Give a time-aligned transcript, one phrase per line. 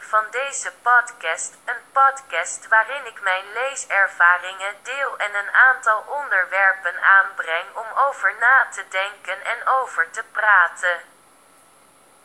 [0.00, 7.74] van deze podcast, een podcast waarin ik mijn leeservaringen deel en een aantal onderwerpen aanbreng
[7.74, 11.00] om over na te denken en over te praten.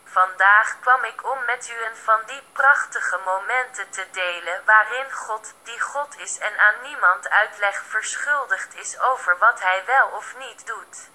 [0.04, 5.54] Vandaag kwam ik om met u een van die prachtige momenten te delen waarin God,
[5.64, 10.68] die God is en aan niemand uitleg verschuldigd is over wat hij wel of niet
[10.68, 11.12] doet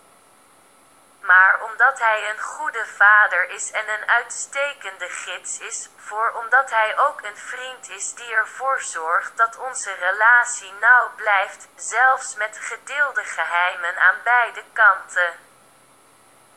[1.20, 6.98] maar omdat hij een goede vader is en een uitstekende gids is, voor omdat hij
[6.98, 13.24] ook een vriend is die ervoor zorgt dat onze relatie nauw blijft, zelfs met gedeelde
[13.24, 15.46] geheimen aan beide kanten.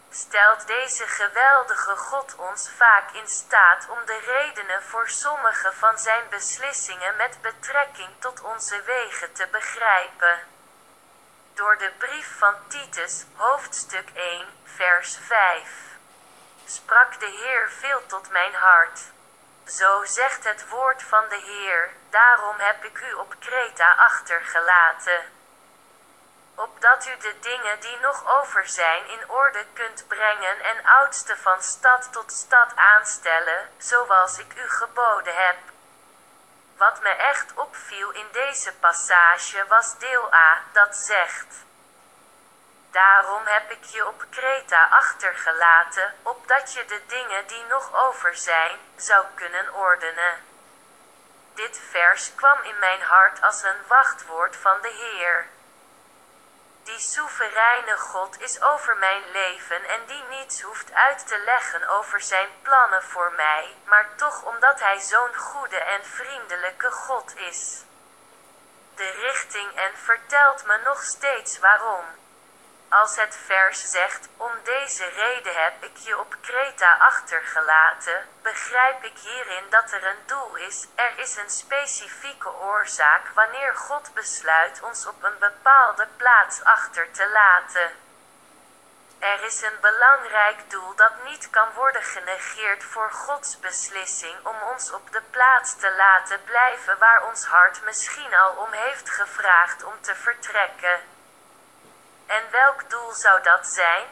[0.09, 6.23] Stelt deze geweldige God ons vaak in staat om de redenen voor sommige van zijn
[6.29, 10.50] beslissingen met betrekking tot onze wegen te begrijpen
[11.53, 15.69] door de brief van Titus, hoofdstuk 1, vers 5.
[16.65, 18.99] Sprak de Heer veel tot mijn hart.
[19.65, 25.21] Zo zegt het woord van de Heer, daarom heb ik u op Kreta achtergelaten.
[26.55, 31.63] Opdat u de dingen die nog over zijn in orde kunt brengen en oudste van
[31.63, 35.70] stad tot stad aanstellen, zoals ik u geboden heb.
[36.81, 41.65] Wat me echt opviel in deze passage was deel A, dat zegt.
[42.91, 48.79] Daarom heb ik je op Kreta achtergelaten, opdat je de dingen die nog over zijn,
[48.95, 50.33] zou kunnen ordenen.
[51.53, 55.47] Dit vers kwam in mijn hart als een wachtwoord van de Heer.
[56.91, 62.21] Die soevereine God is over mijn leven en die niets hoeft uit te leggen over
[62.21, 67.83] zijn plannen voor mij, maar toch omdat hij zo'n goede en vriendelijke God is.
[68.95, 72.05] De richting en vertelt me nog steeds waarom.
[72.91, 79.17] Als het vers zegt, om deze reden heb ik je op Kreta achtergelaten, begrijp ik
[79.17, 85.05] hierin dat er een doel is, er is een specifieke oorzaak wanneer God besluit ons
[85.05, 87.91] op een bepaalde plaats achter te laten.
[89.19, 94.91] Er is een belangrijk doel dat niet kan worden genegeerd voor Gods beslissing om ons
[94.91, 100.01] op de plaats te laten blijven waar ons hart misschien al om heeft gevraagd om
[100.01, 101.19] te vertrekken.
[102.37, 104.07] En welk doel zou dat zijn?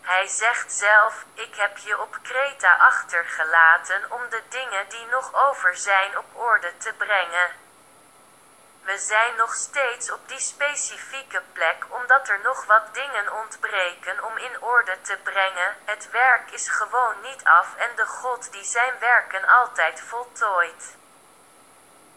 [0.00, 5.76] Hij zegt zelf: Ik heb je op Kreta achtergelaten om de dingen die nog over
[5.76, 7.50] zijn op orde te brengen.
[8.82, 14.36] We zijn nog steeds op die specifieke plek omdat er nog wat dingen ontbreken om
[14.36, 15.76] in orde te brengen.
[15.84, 20.96] Het werk is gewoon niet af en de God die zijn werken altijd voltooit.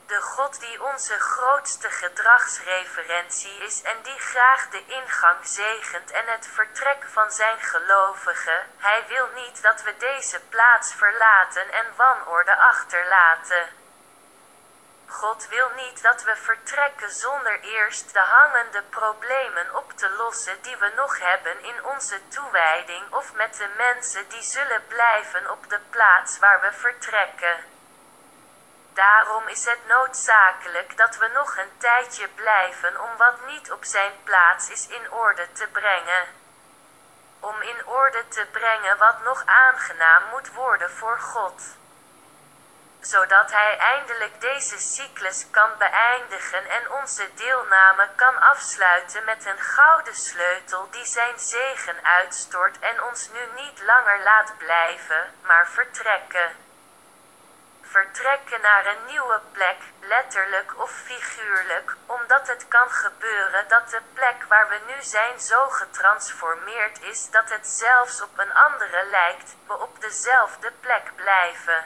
[0.07, 6.47] De God die onze grootste gedragsreferentie is en die graag de ingang zegent en het
[6.53, 13.69] vertrek van zijn gelovigen, hij wil niet dat we deze plaats verlaten en wanorde achterlaten.
[15.07, 20.77] God wil niet dat we vertrekken zonder eerst de hangende problemen op te lossen die
[20.77, 25.79] we nog hebben in onze toewijding of met de mensen die zullen blijven op de
[25.89, 27.74] plaats waar we vertrekken.
[28.95, 34.11] Daarom is het noodzakelijk dat we nog een tijdje blijven om wat niet op zijn
[34.23, 36.27] plaats is in orde te brengen.
[37.39, 41.61] Om in orde te brengen wat nog aangenaam moet worden voor God.
[42.99, 50.15] Zodat Hij eindelijk deze cyclus kan beëindigen en onze deelname kan afsluiten met een gouden
[50.15, 56.64] sleutel die Zijn zegen uitstort en ons nu niet langer laat blijven, maar vertrekken
[57.95, 64.43] vertrekken naar een nieuwe plek, letterlijk of figuurlijk, omdat het kan gebeuren dat de plek
[64.47, 69.77] waar we nu zijn zo getransformeerd is dat het zelfs op een andere lijkt, we
[69.77, 71.83] op dezelfde plek blijven.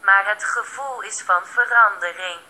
[0.00, 2.40] Maar het gevoel is van verandering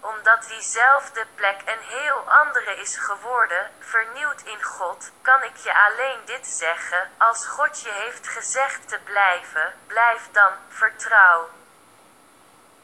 [0.00, 6.20] omdat diezelfde plek een heel andere is geworden, vernieuwd in God, kan ik je alleen
[6.24, 11.48] dit zeggen: als God je heeft gezegd te blijven, blijf dan, vertrouw.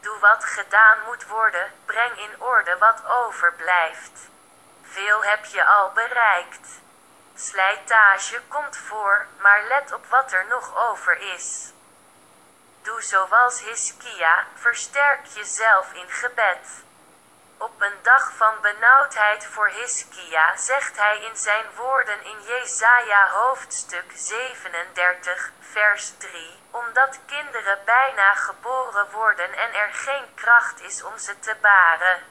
[0.00, 4.28] Doe wat gedaan moet worden, breng in orde wat overblijft.
[4.82, 6.80] Veel heb je al bereikt.
[7.34, 11.72] Slijtage komt voor, maar let op wat er nog over is.
[12.82, 16.84] Doe zoals Hiskia, versterk jezelf in gebed.
[17.60, 24.12] Op een dag van benauwdheid voor Hiskia zegt hij in zijn woorden in Jesaja hoofdstuk
[24.14, 31.38] 37, vers 3, omdat kinderen bijna geboren worden en er geen kracht is om ze
[31.38, 32.22] te baren.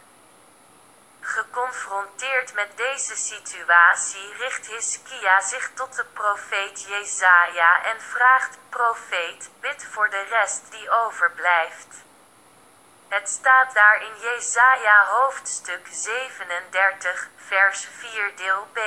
[1.20, 9.86] Geconfronteerd met deze situatie richt Hiskia zich tot de profeet Jezaja en vraagt, profeet, bid
[9.92, 12.08] voor de rest die overblijft.
[13.10, 18.78] Het staat daar in Jezaja hoofdstuk 37, vers 4 deel B.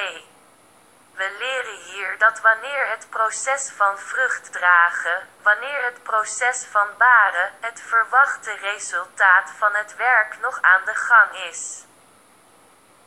[1.15, 7.53] We leren hier dat wanneer het proces van vrucht dragen, wanneer het proces van baren,
[7.61, 11.85] het verwachte resultaat van het werk nog aan de gang is.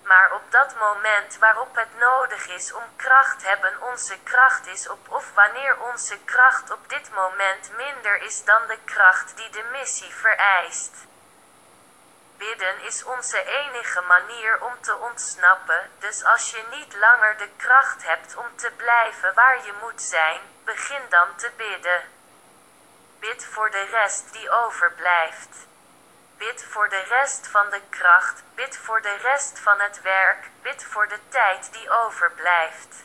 [0.05, 5.11] Maar op dat moment waarop het nodig is om kracht hebben onze kracht is op
[5.11, 10.13] of wanneer onze kracht op dit moment minder is dan de kracht die de missie
[10.13, 10.93] vereist.
[12.37, 18.03] Bidden is onze enige manier om te ontsnappen, dus als je niet langer de kracht
[18.03, 22.01] hebt om te blijven waar je moet zijn, begin dan te bidden.
[23.19, 25.67] Bid voor de rest die overblijft.
[26.37, 30.83] Bid voor de rest van de kracht, bid voor de rest van het werk, bid
[30.83, 33.03] voor de tijd die overblijft.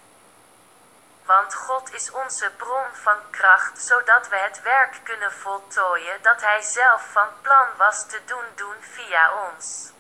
[1.24, 6.62] Want God is onze bron van kracht, zodat we het werk kunnen voltooien dat Hij
[6.62, 9.92] zelf van plan was te doen doen via ons.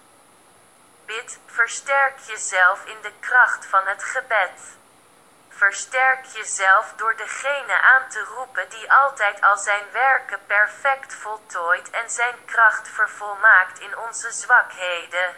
[1.06, 4.78] Bid, versterk jezelf in de kracht van het gebed.
[5.60, 12.10] Versterk jezelf door degene aan te roepen die altijd al zijn werken perfect voltooit en
[12.10, 15.34] zijn kracht vervolmaakt in onze zwakheden.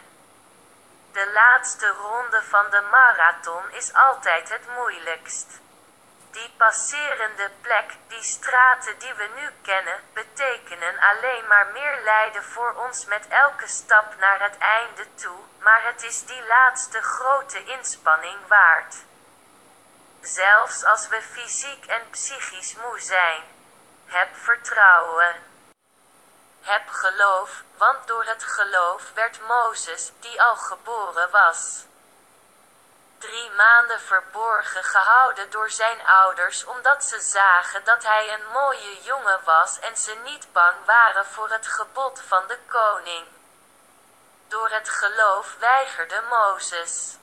[1.11, 5.59] De laatste ronde van de marathon is altijd het moeilijkst.
[6.31, 12.73] Die passerende plek, die straten die we nu kennen, betekenen alleen maar meer lijden voor
[12.73, 18.47] ons met elke stap naar het einde toe, maar het is die laatste grote inspanning
[18.47, 18.95] waard
[20.23, 23.43] zelfs als we fysiek en psychisch moe zijn.
[24.05, 25.35] Heb vertrouwen.
[26.61, 31.85] Heb geloof, want door het geloof werd Mozes, die al geboren was,
[33.23, 39.39] drie maanden verborgen gehouden door zijn ouders omdat ze zagen dat hij een mooie jongen
[39.43, 43.27] was en ze niet bang waren voor het gebod van de koning.
[44.47, 47.17] Door het geloof weigerde Mozes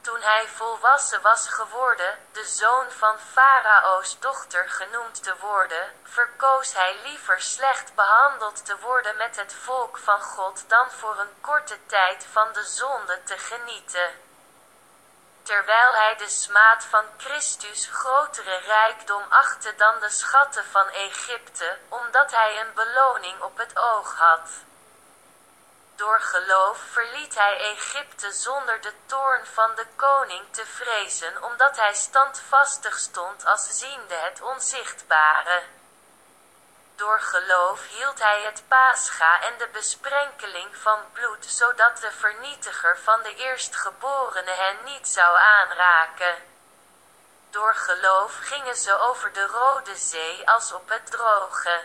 [0.00, 6.96] toen hij volwassen was geworden, de zoon van Farao's dochter genoemd te worden, verkoos hij
[7.02, 12.26] liever slecht behandeld te worden met het volk van God dan voor een korte tijd
[12.32, 14.28] van de zonde te genieten.
[15.42, 22.30] Terwijl hij de smaad van Christus grotere rijkdom achtte dan de schatten van Egypte, omdat
[22.30, 24.50] hij een beloning op het oog had.
[26.00, 31.94] Door geloof verliet hij Egypte zonder de toorn van de koning te vrezen, omdat hij
[31.94, 35.62] standvastig stond als ziende het onzichtbare.
[36.96, 43.22] Door geloof hield hij het paascha en de besprenkeling van bloed, zodat de vernietiger van
[43.22, 46.34] de eerstgeborene hen niet zou aanraken.
[47.50, 51.82] Door geloof gingen ze over de Rode Zee als op het droge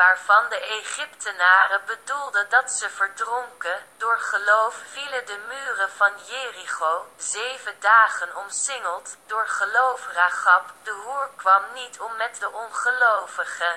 [0.00, 7.74] waarvan de Egyptenaren bedoelden dat ze verdronken, door geloof vielen de muren van Jericho, zeven
[7.80, 13.74] dagen omsingeld, door geloof Ragab, de hoer kwam niet om met de ongelovigen.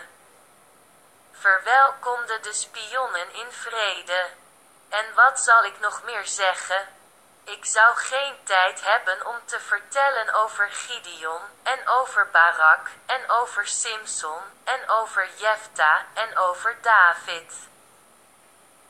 [1.31, 4.29] Verwelkomde de spionnen in vrede.
[4.89, 6.87] En wat zal ik nog meer zeggen?
[7.45, 13.67] Ik zou geen tijd hebben om te vertellen over Gideon, en over Barak, en over
[13.67, 17.53] Simson, en over Jefta, en over David.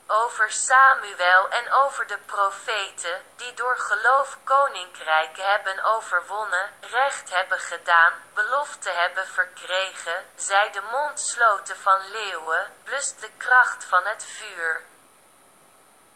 [0.06, 8.12] Over Samuel en over de profeten, die door geloof koninkrijken hebben overwonnen, recht hebben gedaan,
[8.34, 14.82] belofte hebben verkregen, zij de mond sloten van leeuwen, blust de kracht van het vuur.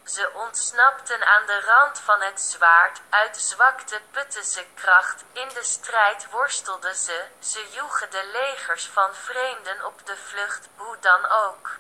[0.09, 5.65] Ze ontsnapten aan de rand van het zwaard, uit zwakte putten ze kracht, in de
[5.65, 11.71] strijd worstelden ze, ze joegen de legers van vreemden op de vlucht, hoe dan ook.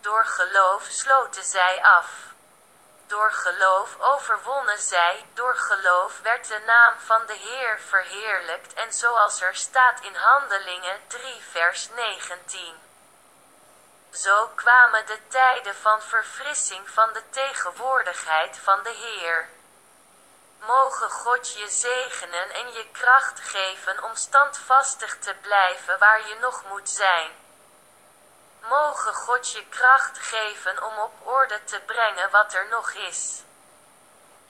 [0.00, 2.08] Door geloof sloten zij af.
[3.06, 9.40] Door geloof overwonnen zij, door geloof werd de naam van de Heer verheerlijkt en zoals
[9.40, 12.93] er staat in Handelingen 3 vers 19.
[14.14, 19.48] Zo kwamen de tijden van verfrissing van de tegenwoordigheid van de Heer.
[20.58, 26.64] Mogen God je zegenen en je kracht geven om standvastig te blijven waar je nog
[26.68, 27.30] moet zijn.
[28.60, 33.42] Mogen God je kracht geven om op orde te brengen wat er nog is.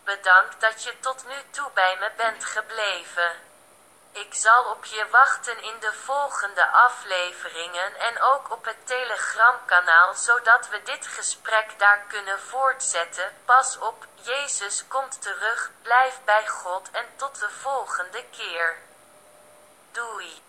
[0.04, 3.53] Bedankt dat je tot nu toe bij me bent gebleven.
[4.14, 10.68] Ik zal op je wachten in de volgende afleveringen en ook op het Telegram-kanaal zodat
[10.68, 13.32] we dit gesprek daar kunnen voortzetten.
[13.44, 18.76] Pas op, Jezus komt terug, blijf bij God en tot de volgende keer.
[19.92, 20.42] Doei.